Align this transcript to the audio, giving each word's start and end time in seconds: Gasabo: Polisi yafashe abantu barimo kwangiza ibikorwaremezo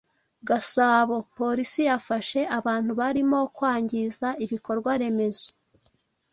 Gasabo: 0.49 1.15
Polisi 1.37 1.81
yafashe 1.89 2.41
abantu 2.57 2.91
barimo 2.99 3.39
kwangiza 3.55 4.27
ibikorwaremezo 4.45 5.47